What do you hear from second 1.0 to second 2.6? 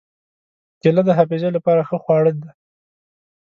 د حافظې له پاره ښه خواړه ده.